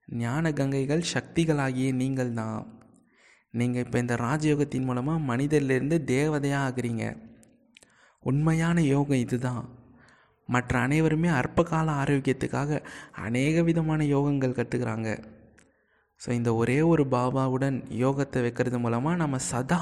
ஞான 0.08 0.50
கங்கைகள் 0.60 1.10
சக்திகளாகிய 1.14 1.88
நீங்கள் 2.02 2.36
தான். 2.40 2.60
நீங்கள் 3.54 3.84
இப்போ 3.84 3.98
இந்த 3.98 4.14
ராஜயோகத்தின் 4.16 4.84
மூலமாக 4.84 5.36
மனிதர்லேருந்து 5.36 5.96
தேவதையாக 6.14 6.66
ஆகுறீங்க. 6.68 7.04
உண்மையான 8.22 8.82
யோகம் 8.82 9.22
இதுதான். 9.24 9.64
மற்ற 10.48 10.78
அனைவருமே 10.78 11.28
அற்பகால 11.28 11.86
ஆரோக்கியத்துக்காக 12.02 12.80
அநேக 13.26 13.62
விதமான 13.62 14.04
யோகங்கள் 14.04 14.56
கற்றுக்கிறாங்க 14.58 15.08
ஸோ 16.22 16.30
இந்த 16.30 16.54
ஒரே 16.54 16.80
ஒரு 16.82 17.02
பாபாவுடன் 17.10 17.76
யோகத்தை 18.04 18.40
வைக்கிறது 18.44 18.78
மூலமாக 18.78 19.16
நம்ம 19.16 19.38
சதா 19.38 19.80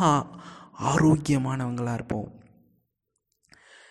ஆரோக்கியமானவங்களாக 0.90 1.94
இருப்போம். 1.94 2.28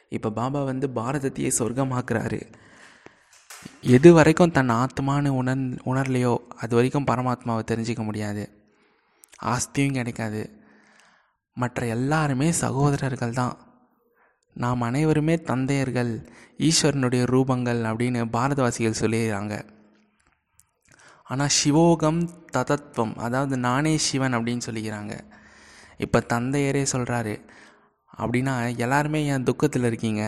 இப்போ 0.10 0.29
பாபா 0.29 0.63
வந்து 0.63 0.88
பாரதத்தையே 0.88 1.51
சொர்க்கமாக்குறாரு. 1.60 2.41
எது 3.82 4.13
வரைக்கும் 4.13 4.51
தன் 4.51 4.70
ஆத்மானு 4.70 5.27
உணர் 5.27 5.65
உணரலையோ 5.91 6.38
அது 6.63 6.75
வரைக்கும் 6.75 7.08
பரமாத்மாவை 7.12 7.63
தெரிஞ்சிக்க 7.72 8.03
முடியாது. 8.03 8.44
ஆஸ்தியும் 9.44 9.94
கிடைக்காது. 9.94 10.42
மற்ற 11.54 11.86
எல்லாருமே 11.86 12.51
சகோதரர்கள் 12.51 13.34
தான் 13.34 13.56
நாம் 14.56 14.82
அனைவருமே 14.82 15.36
தந்தையர்கள் 15.36 16.12
ஈஸ்வரனுடைய 16.58 17.24
ரூபங்கள் 17.34 17.82
அப்படின்னு 17.89 18.22
பாரதவாசிகள் 18.34 19.01
சொல்லிடுறாங்க 19.01 19.56
ஆனால் 21.24 21.54
சிவோகம் 21.63 22.22
ததத்வம் 22.58 23.15
அதாவது 23.15 23.58
நானே 23.58 23.98
சிவன் 23.98 24.34
அப்படின்னு 24.34 24.65
சொல்லிக்கிறாங்க. 24.65 25.13
இப்போ 25.98 26.20
தந்தையரே 26.34 26.86
சொல்கிறாரு 26.92 27.36
அப்படின்னா 28.18 28.77
எல்லாருமே 28.77 29.25
என் 29.25 29.44
துக்கத்தில் 29.44 29.84
இருக்கீங்க? 29.84 30.24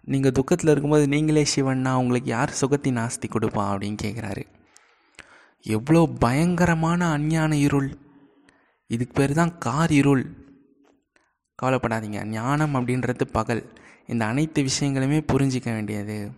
நீங்கள் 0.00 0.32
துக்கத்தில் 0.32 0.70
இருக்கும்போது 0.70 1.08
நீங்களே 1.08 1.46
சிவன்னா 1.56 1.92
உங்களுக்கு 1.94 2.28
யார் 2.28 2.58
சுகத்தின் 2.60 2.98
ஆஸ்தி 2.98 3.28
கொடுப்பா 3.28 3.64
அப்படின்னு 3.72 3.98
கேட்குறாரு 4.02 4.42
எவ்வளோ 5.66 6.06
பயங்கரமான 6.06 7.10
அஞ்ஞான 7.10 7.56
இருள். 7.56 7.96
இதுக்கு 8.86 9.12
பேர் 9.12 9.32
தான் 9.32 9.58
கார் 9.58 9.90
இருள். 9.90 10.24
கவலைப்படாதீங்க. 11.62 12.24
ஞானம் 12.24 12.74
அப்படின்றது 12.74 13.24
பகல். 13.24 13.72
இந்த 14.06 14.24
அனைத்து 14.24 14.62
விஷயங்களுமே 14.62 15.26
புரிஞ்சிக்க 15.32 15.72
வேண்டியது. 15.72 16.30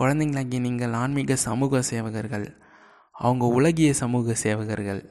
குழந்தைங்களாகி 0.00 0.58
நீங்கள் 0.60 0.92
ஆன்மீக 0.92 1.36
சமூக 1.36 1.82
சேவகர்கள். 1.90 2.56
அவங்க 3.12 3.46
உலகிய 3.46 3.94
சமூக 3.94 4.34
சேவகர்கள். 4.42 5.10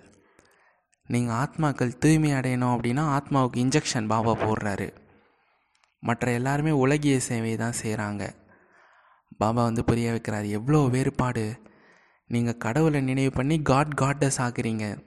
நீங்கள் 1.08 1.36
ஆத்மாக்கள் 1.36 1.98
தூய்மை 1.98 2.32
அடையணும் 2.34 2.74
அப்படின்னா 2.75 3.04
ஆத்மாவுக்கு 3.18 3.56
இன்ஜெக்ஷன் 3.56 4.08
பாபா 4.08 4.32
போடுறாரு. 4.32 4.94
மற்ற 6.00 6.32
எல்லாருமே 6.32 6.72
உலகிய 6.72 7.20
சேவையை 7.30 7.58
தான் 7.58 7.80
செய்கிறாங்க 7.82 8.30
பாபா 9.38 9.63
வந்து 9.63 9.84
புரிய 9.84 10.12
வைக்கிறார். 10.12 10.50
எவ்வளோ 10.50 10.88
வேறுபாடு. 10.88 11.68
நீங்கள் 12.29 12.57
கடவுளை 12.57 13.01
நினைவு 13.01 13.31
பண்ணி 13.31 13.62
காட் 13.62 13.93
காட்டஸ் 14.01 14.38
ஆக்குறீங்க 14.38 15.03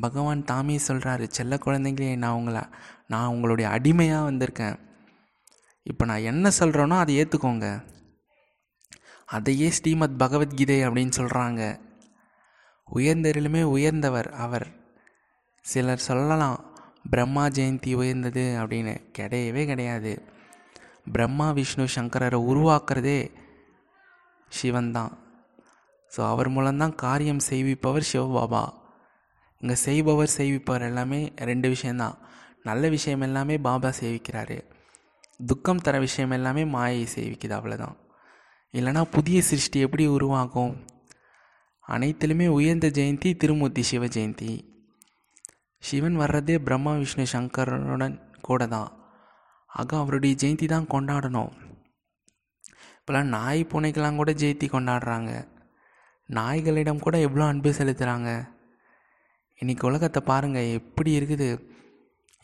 பகவான் 0.00 0.44
தாமே 0.44 0.76
சொல்கிறாரு 0.88 1.26
செல்ல 1.28 1.58
குழந்தைங்களே 1.64 2.16
நான் 2.16 2.32
உங்களை 2.32 2.62
நான் 3.06 3.26
உங்களுடைய 3.26 3.70
அடிமையாக 3.70 4.30
வந்திருக்கேன். 4.30 4.78
இப்போ 5.82 6.04
நான் 6.04 6.28
என்ன 6.30 6.50
சொல்கிறேனோ 6.58 6.98
அதை 6.98 7.24
ஏற்றுக்கோங்க 7.24 7.66
அதையே 9.24 9.70
ஸ்ரீமத் 9.70 10.18
பகவத்கீதை 10.18 10.86
அப்படின்னு 10.88 11.12
சொல்கிறாங்க 11.16 11.80
உயர்ந்தரிலுமே 12.94 13.62
உயர்ந்தவர் 13.62 14.30
அவர். 14.30 14.66
சிலர் 15.60 15.98
சொல்லலாம் 15.98 16.58
பிரம்மா 17.10 17.46
ஜெயந்தி 17.46 17.94
உயர்ந்தது 17.94 18.44
அப்படின்னு. 18.60 18.94
கிடையவே 19.18 19.66
கிடையாது. 19.66 20.12
பிரம்மா 21.12 21.50
விஷ்ணு 21.50 21.84
சங்கரரை 21.94 22.40
உருவாக்குறதே 22.52 23.20
சிவன் 24.48 24.92
தான் 24.92 25.12
ஸோ 26.14 26.20
அவர் 26.32 26.48
மூலம்தான் 26.56 26.94
காரியம் 27.04 27.42
செய்விப்பவர் 27.48 28.10
சிவபாபா. 28.12 28.64
இங்கே 29.60 29.76
செய்பவர் 29.86 30.34
செய்விப்பவர் 30.38 30.86
எல்லாமே 30.88 31.20
ரெண்டு 31.50 31.68
விஷயந்தான் 31.74 32.16
நல்ல 32.68 32.88
விஷயம் 32.94 33.24
எல்லாமே 33.28 33.54
பாபா 33.66 33.90
சேவிக்கிறாரு. 34.00 34.58
துக்கம் 35.50 35.84
தர 35.86 35.94
விஷயம் 36.04 36.34
எல்லாமே 36.36 36.62
மாயை 36.74 37.04
சேவிக்குது 37.14 37.54
அவ்வளோதான் 37.58 37.96
இல்லைனா 38.74 39.02
புதிய 39.14 39.38
சிருஷ்டி 39.48 39.78
எப்படி 39.86 40.04
உருவாகும்? 40.16 40.74
அனைத்திலுமே 41.84 42.46
உயர்ந்த 42.58 42.86
ஜெயந்தி 42.98 43.30
திருமூர்த்தி 43.42 43.82
சிவ 43.90 44.04
ஜெயந்தி. 44.14 44.52
சிவன் 45.82 46.16
வர்றதே 46.20 46.56
பிரம்மா 46.66 46.92
விஷ்ணு 47.00 47.24
சங்கரனுடன் 47.32 48.14
கூட 48.48 48.66
தான் 48.74 48.90
ஆக 49.70 49.96
அவருடைய 50.02 50.34
ஜெயந்தி 50.42 50.66
தான் 50.74 50.90
கொண்டாடணும். 50.94 51.52
இப்போலாம் 52.98 53.32
நாய் 53.36 53.62
பூனைக்கெல்லாம் 53.72 54.20
கூட 54.20 54.32
ஜெயந்தி 54.42 54.68
கொண்டாடுறாங்க. 54.74 55.32
நாய்களிடம் 56.28 57.04
கூட 57.04 57.16
எவ்வளோ 57.26 57.44
அன்பு 57.52 57.70
செலுத்துகிறாங்க 57.78 58.30
இன்றைக்கி 59.60 59.84
உலகத்தை 59.88 60.20
பாருங்கள் 60.28 60.70
எப்படி 60.78 61.10
இருக்குது? 61.18 61.48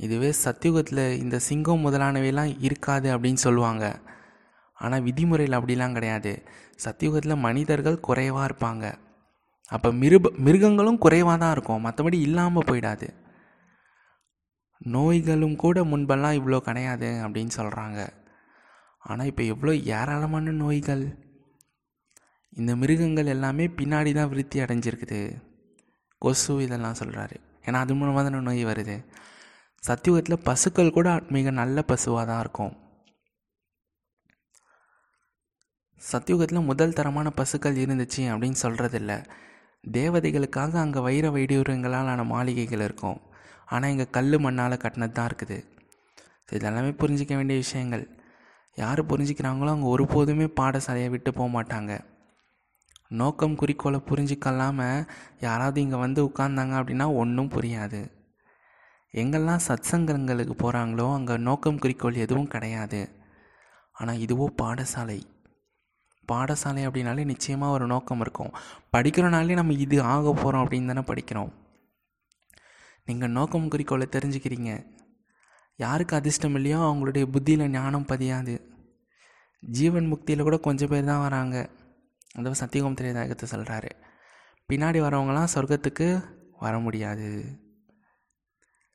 இதுவே 0.01 0.31
சத்தியுகத்தில் 0.45 1.03
இந்த 1.23 1.37
சிங்கம் 1.47 1.85
முதலானவையெல்லாம் 1.87 2.53
இருக்காது 2.67 3.09
அப்படின்னு 3.15 3.41
சொல்லுவாங்க. 3.47 3.85
ஆனால் 4.77 5.05
விதிமுறையில் 5.07 5.57
அப்படிலாம் 5.59 5.97
கிடையாது. 5.99 6.33
சத்தியுகத்தில் 6.85 7.43
மனிதர்கள் 7.47 8.05
குறைவாக 8.09 8.47
இருப்பாங்க. 8.49 8.85
அப்போ 9.77 9.89
மிருப 10.03 10.31
மிருகங்களும் 10.47 11.03
குறைவாக 11.05 11.37
தான் 11.43 11.55
இருக்கும். 11.57 11.85
மற்றபடி 11.87 12.21
இல்லாமல் 12.29 12.69
போயிடாது. 12.71 13.09
நோய்களும் 14.95 15.57
கூட 15.65 15.85
முன்பெல்லாம் 15.93 16.39
இவ்வளோ 16.39 16.61
கிடையாது 16.69 17.11
அப்படின்னு 17.25 17.53
சொல்கிறாங்க 17.59 18.01
ஆனால் 19.03 19.29
இப்போ 19.31 19.43
எவ்வளோ 19.53 19.73
ஏராளமான 19.99 20.53
நோய்கள். 20.63 21.05
இந்த 22.61 22.73
மிருகங்கள் 22.81 23.33
எல்லாமே 23.35 23.65
பின்னாடி 23.79 24.11
தான் 24.19 24.31
விருத்தி 24.33 24.59
அடைஞ்சிருக்குது. 24.65 25.21
கொசு 26.23 26.55
இதெல்லாம் 26.65 26.99
சொல்கிறாரு 27.01 27.37
ஏன்னா 27.67 27.79
அது 27.85 27.93
மூலமாக 27.99 28.23
தானே 28.27 28.41
நோய் 28.49 28.63
வருது. 28.71 28.97
சத்தியுகத்தில் 29.83 30.45
பசுக்கள் 30.49 30.97
கூட 30.97 31.09
மிக 31.37 31.51
நல்ல 31.61 31.83
பசுவாக 31.91 32.25
தான் 32.31 32.41
இருக்கும். 32.45 32.73
சத்தியுகத்தில் 36.03 36.69
முதல் 36.71 36.97
தரமான 36.99 37.29
பசுக்கள் 37.41 37.81
இருந்துச்சு 37.85 38.23
அப்படின்னு 38.33 38.59
சொல்கிறதில்ல 38.65 39.15
தேவதைகளுக்காக 39.97 40.73
அங்கே 40.85 41.01
வைர 41.09 41.27
வைடியூரங்களாலான 41.37 42.21
மாளிகைகள் 42.35 42.85
இருக்கும். 42.89 43.19
ஆனால் 43.75 43.91
இங்கே 43.95 44.07
கல் 44.17 44.39
மண்ணால் 44.45 44.83
கட்டினது 44.85 45.17
தான் 45.19 45.29
இருக்குது. 45.31 45.59
இதெல்லாமே 46.57 46.93
புரிஞ்சிக்க 47.03 47.33
வேண்டிய 47.41 47.59
விஷயங்கள். 47.65 48.07
யார் 48.79 49.09
புரிஞ்சிக்கிறாங்களோ 49.11 49.73
அவங்க 49.75 49.89
ஒருபோதுமே 49.95 50.47
பாடசாலையை 50.61 51.11
விட்டு 51.15 51.31
போக 51.39 51.51
மாட்டாங்க. 51.57 51.93
நோக்கம் 53.11 53.57
குறிக்கோளை 53.57 54.01
புரிஞ்சிக்கல்லாமல் 54.09 55.07
யாராவது 55.41 55.79
இங்கே 55.81 55.97
வந்து 55.97 56.21
உட்கார்ந்தாங்க 56.27 56.75
அப்படின்னா 56.81 57.07
ஒன்றும் 57.15 57.53
புரியாது. 57.55 58.01
எங்கெல்லாம் 59.15 59.65
சத்சங்கங்களுக்கு 59.69 60.55
போகிறாங்களோ 60.63 61.07
அங்கே 61.15 61.37
நோக்கம் 61.37 61.79
குறிக்கோள் 61.79 62.23
எதுவும் 62.25 62.53
கிடையாது. 62.55 63.01
ஆனால் 63.93 64.21
இதுவோ 64.27 64.47
பாடசாலை. 64.63 65.19
பாடசாலை 66.29 66.83
அப்படின்னாலே 66.89 67.25
நிச்சயமாக 67.25 67.73
ஒரு 67.73 67.87
நோக்கம் 67.87 68.21
இருக்கும். 68.21 68.53
படிக்கிறனாலே 68.97 69.55
நம்ம 69.61 69.73
இது 69.73 70.03
ஆக 70.03 70.33
போகிறோம் 70.33 70.63
அப்படின்னு 70.65 70.93
தானே 70.93 71.05
படிக்கிறோம். 71.11 71.51
நீங்கள் 73.05 73.35
நோக்கம் 73.39 73.69
குறிக்கோளை 73.69 74.07
தெரிஞ்சுக்கிறீங்க. 74.17 74.71
யாருக்கு 75.77 76.17
அதிர்ஷ்டம் 76.17 76.55
இல்லையோ 76.55 76.79
அவங்களுடைய 76.89 77.27
புத்தியில் 77.35 77.71
ஞானம் 77.71 78.09
பதியாது. 78.13 78.55
ஜீவன் 79.63 80.11
முக்தியில் 80.13 80.47
கூட 80.49 80.57
கொஞ்சம் 80.57 80.89
பேர் 80.89 81.11
தான் 81.13 81.25
வராங்க. 81.27 81.57
அந்த 82.35 82.51
சத்தியகோம் 82.51 82.97
திரைதாயகத்தை 83.01 83.43
சொல்கிறாரு 83.51 83.89
பின்னாடி 84.69 84.99
வரவங்களாம் 85.01 85.49
சொர்க்கத்துக்கு 85.55 86.25
வர 86.59 86.79
முடியாது. 86.79 87.59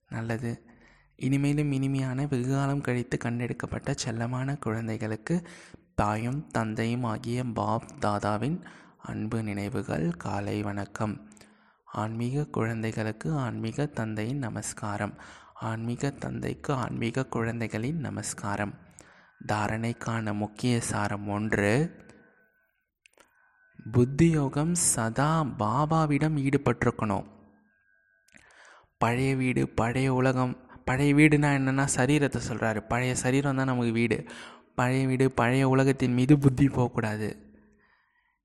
நல்லது. 0.08 0.70
இனிமேலும் 1.16 1.72
இனிமையான 1.72 2.26
வெகுகாலம் 2.26 2.82
கழித்து 2.82 3.18
கண்டெடுக்கப்பட்ட 3.18 3.96
செல்லமான 4.06 4.58
குழந்தைகளுக்கு 4.60 5.48
தாயும் 5.96 6.48
தந்தையும் 6.48 7.04
ஆகிய 7.04 7.44
பாப் 7.44 7.86
தாதாவின் 8.02 8.66
அன்பு 8.98 9.44
நினைவுகள் 9.44 10.12
காலை 10.12 10.62
வணக்கம். 10.62 11.30
ஆன்மீக 11.86 12.46
குழந்தைகளுக்கு 12.46 13.34
ஆன்மீக 13.34 13.86
தந்தையின் 13.86 14.38
நமஸ்காரம். 14.38 15.14
ஆன்மீக 15.54 16.10
தந்தைக்கு 16.10 16.74
ஆன்மீக 16.74 17.26
குழந்தைகளின் 17.26 17.98
நமஸ்காரம். 17.98 18.74
தாரணைக்கான 19.48 20.34
முக்கிய 20.34 20.82
சாரம் 20.82 21.28
ஒன்று 21.28 22.04
புத்தியோகம் 23.94 24.72
சதா 24.74 25.44
பாபாவிடம் 25.44 26.38
ஈடுபட்டிருக்கணும். 26.38 27.26
பழைய 28.98 29.36
வீடு 29.36 29.70
பழைய 29.70 30.14
உலகம். 30.14 30.58
பழைய 30.86 31.16
வீடுனா 31.16 31.50
என்னென்னா 31.58 31.88
சரீரத்தை 31.96 32.40
சொல்கிறாரு 32.48 32.88
பழைய 32.88 33.16
சரீரம் 33.16 33.56
தான் 33.56 33.66
நமக்கு 33.66 33.92
வீடு. 33.92 34.26
பழைய 34.76 35.08
வீடு 35.08 35.32
பழைய 35.32 35.70
உலகத்தின் 35.70 36.14
மீது 36.14 36.38
புத்தி 36.38 36.70
போகக்கூடாது. 36.70 37.30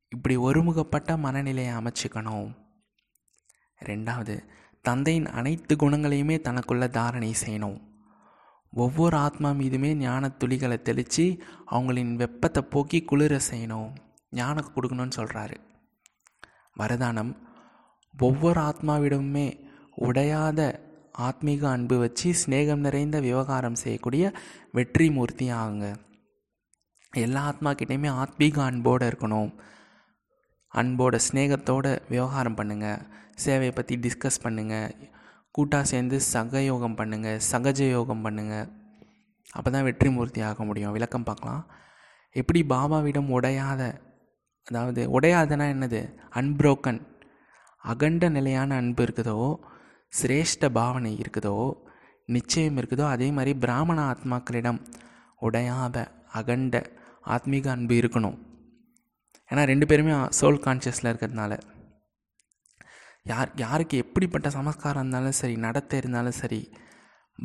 இப்படி 0.08 0.36
ஒருமுகப்பட்ட 0.36 1.16
மனநிலையை 1.16 1.74
அமைச்சுக்கணும். 1.74 2.56
ரெண்டாவது 3.84 4.44
தந்தையின் 4.82 5.26
அனைத்து 5.26 5.76
குணங்களையுமே 5.76 6.38
தனக்குள்ள 6.48 6.88
தாரணை 6.88 7.34
செய்யணும். 7.46 7.80
ஒவ்வொரு 8.72 9.16
ஆத்மா 9.16 9.50
மீதுமே 9.50 9.94
ஞான 9.94 10.32
துளிகளை 10.38 10.82
தெளித்து 10.82 11.42
அவங்களின் 11.70 12.14
வெப்பத்தை 12.14 12.62
போக்கி 12.62 13.02
குளிர 13.02 13.40
செய்யணும். 13.52 13.90
ஞானம் 14.38 14.72
கொடுக்கணும்னு 14.74 15.18
சொல்கிறாரு 15.18 15.56
வரதானம் 16.76 17.32
ஒவ்வொரு 18.14 18.60
ஆத்மாவிடமுமே 18.68 19.48
உடையாத 20.06 20.60
ஆத்மீக 21.28 21.62
அன்பு 21.76 21.96
வச்சு 22.02 22.28
சிநேகம் 22.40 22.84
நிறைந்த 22.86 23.16
விவகாரம் 23.26 23.80
செய்யக்கூடிய 23.82 24.24
வெற்றி 24.76 25.06
மூர்த்தி 25.16 25.46
ஆகுங்க 25.60 25.88
எல்லா 27.12 27.40
ஆத்மாக்கிட்டேயுமே 27.50 28.10
ஆத்மீக 28.22 28.58
அன்போடு 28.66 29.04
இருக்கணும். 29.10 29.50
அன்போட 30.72 31.18
ஸ்நேகத்தோட 31.26 31.86
விவகாரம் 32.12 32.58
பண்ணுங்கள் 32.58 33.00
சேவையை 33.44 33.72
பற்றி 33.78 33.94
டிஸ்கஸ் 34.04 34.42
பண்ணுங்கள் 34.44 34.94
கூட்டாக 35.56 35.84
சேர்ந்து 35.92 36.16
சகயோகம் 36.34 36.96
பண்ணுங்கள் 37.00 37.40
சகஜ 37.50 37.80
யோகம் 37.96 38.22
பண்ணுங்கள் 38.26 38.68
அப்போ 39.56 39.68
தான் 39.74 39.86
வெற்றி 39.88 40.08
மூர்த்தி 40.16 40.40
ஆக 40.48 40.64
முடியும். 40.68 40.94
விளக்கம் 40.96 41.26
பார்க்கலாம். 41.28 41.62
எப்படி 42.40 42.60
பாபாவிடம் 42.72 43.32
உடையாத 43.36 43.82
அதாவது 44.70 45.20
உடையாதனா 45.20 45.64
என்னது? 45.74 46.14
அன்புரோக்கன். 46.34 47.00
அகண்ட 47.76 48.28
நிலையான 48.28 48.76
அன்பு 48.76 49.04
இருக்குதோ? 49.04 49.56
சிரேஷ்ட 50.22 50.68
பாவனை 50.72 51.20
இருக்குதோ? 51.20 51.72
நிச்சயம் 52.26 52.76
இருக்குதோ? 52.76 53.06
அதே 53.06 53.30
மாதிரி 53.30 53.58
பிராமண 53.58 54.10
ஆத்மாக்களிடம் 54.10 54.78
உடையாத 55.40 56.06
அகண்ட 56.32 56.92
ஆத்மீக 57.26 57.68
அன்பு 57.68 57.94
இருக்கணும். 57.94 58.38
ஏன்னா 59.48 59.64
ரெண்டு 59.64 59.86
பேருமே 59.86 60.12
சோல் 60.12 60.60
கான்ஷியஸில் 60.66 61.10
இருக்கிறதுனால. 61.12 61.60
யார் 63.24 63.52
யாருக்கு 63.56 63.96
எப்படிப்பட்ட 63.96 64.50
சமஸ்காரம் 64.50 65.00
இருந்தாலும் 65.00 65.32
சரி 65.32 65.56
நடத்த 65.56 65.96
இருந்தாலும் 65.96 66.32
சரி 66.32 66.72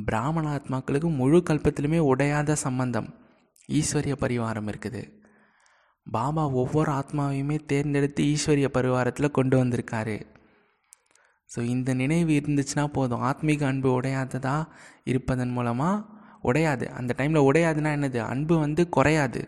பிராமண 0.06 0.56
ஆத்மாக்களுக்கு 0.56 1.16
முழு 1.16 1.44
கல்பத்திலுமே 1.50 2.00
உடையாத 2.00 2.52
சம்பந்தம் 2.54 3.14
ஈஸ்வரிய 3.68 4.16
பரிவாரம் 4.16 4.68
இருக்குது. 4.68 5.25
பாபா 6.08 6.44
ஒவ்வொரு 6.62 6.92
ஆத்மாவையுமே 6.92 7.58
தேர்ந்தெடுத்து 7.72 8.24
ஈஸ்வரிய 8.24 8.68
பரிவாரத்தில் 8.78 9.36
கொண்டு 9.38 9.56
வந்திருக்காரு. 9.64 10.18
ஸோ 11.50 11.60
இந்த 11.74 11.90
நினைவு 11.94 12.32
இருந்துச்சுன்னா 12.40 12.86
போதும். 12.98 13.24
ஆத்மீக 13.30 13.64
அன்பு 13.66 13.90
உடையாததாக 14.00 14.70
இருப்பதன் 15.12 15.54
மூலமாக 15.58 16.04
உடையாது. 16.50 16.86
அந்த 16.98 17.12
டைமில் 17.18 17.48
உடையாதுன்னா 17.50 17.92
என்னது? 17.98 18.20
அன்பு 18.34 18.56
வந்து 18.58 18.82
குறையாது. 18.90 19.42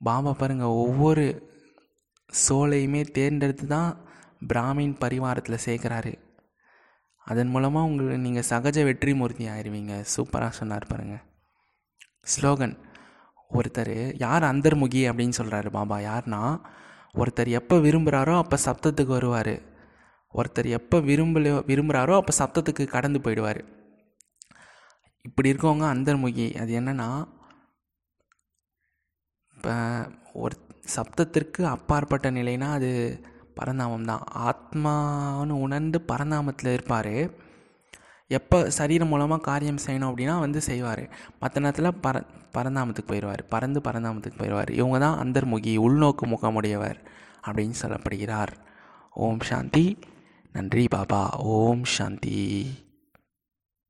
பாபா 0.00 0.32
பாருங்கள் 0.32 0.78
ஒவ்வொரு 0.84 1.24
சோலையுமே 2.48 3.02
தேர்ந்தெடுத்து 3.16 3.66
தான் 3.66 3.90
பிராமின் 4.52 4.94
பரிவாரத்தில் 5.04 5.64
சேர்க்குறாரு. 5.66 6.12
அதன் 7.26 7.50
மூலமாக 7.54 7.88
உங்களை 7.88 8.16
நீங்கள் 8.18 8.46
சகஜ 8.50 8.84
வெற்றி 8.84 9.12
மூர்த்தி 9.14 9.44
ஆயிடுவீங்க 9.48 9.94
சூப்பராக 10.14 10.52
சொன்னார் 10.60 10.90
பாருங்கள் 10.92 11.24
ஸ்லோகன் 12.32 12.76
ஒருத்தர் 13.58 13.94
யார் 14.16 14.42
அந்தர்முகி? 14.42 15.02
அப்படின்னு 15.10 15.38
சொல்கிறாரு 15.38 15.68
பாபா. 15.70 15.96
யார்னா 16.10 16.42
ஒருத்தர் 17.18 17.50
எப்போ 17.60 17.76
விரும்புகிறாரோ 17.76 18.34
அப்போ 18.36 18.56
சப்தத்துக்கு 18.64 19.12
வருவார். 19.18 19.54
ஒருத்தர் 20.34 20.68
எப்போ 20.78 20.96
விரும்பலையோ 21.00 21.56
விரும்புகிறாரோ 21.70 22.14
அப்போ 22.20 22.32
சப்தத்துக்கு 22.38 22.84
கடந்து 22.86 23.18
போயிடுவார். 23.18 23.60
இப்படி 25.28 25.50
இருக்கவங்க 25.52 25.86
அந்தர்முகி. 25.94 26.46
அது 26.60 26.72
என்னென்னா 26.80 27.08
இப்போ 29.56 29.74
ஒரு 30.32 30.56
சப்தத்திற்கு 30.96 31.62
அப்பாற்பட்ட 31.74 32.30
நிலைனா 32.30 32.68
அது 32.72 32.90
பரந்தாமம் 33.54 34.04
தான். 34.04 34.22
ஆத்மான்னு 34.48 35.54
உணர்ந்து 35.66 35.98
பரந்தாமத்தில் 36.08 36.72
இருப்பார். 36.72 37.14
எப்போ 38.30 38.58
சரீரம் 38.70 39.08
மூலமாக 39.08 39.42
காரியம் 39.42 39.82
செய்யணும் 39.86 40.10
அப்படின்னா 40.10 40.36
வந்து 40.38 40.60
செய்வார். 40.60 41.02
மற்ற 41.40 41.60
நேரத்தில் 41.60 41.98
பர 42.04 42.22
பரந்தாமத்துக்கு 42.52 43.14
போயிடுவார் 43.14 43.38
பறந்து 43.48 43.80
பரந்தாமத்துக்கு 43.80 44.38
போயிடுவார் 44.38 44.70
இவங்க 44.70 44.98
தான் 44.98 45.18
அந்தர்முகி 45.18 45.76
உள்நோக்கு 45.76 46.26
முகமுடையவர் 46.26 46.96
அப்படின்னு 47.46 47.74
சொல்லப்படுகிறார். 47.82 48.52
ஓம் 49.14 49.40
சாந்தி. 49.40 49.98
நன்றி 50.52 50.88
பாபா. 50.88 51.36
ஓம் 51.36 51.84
சாந்தி. 51.84 52.66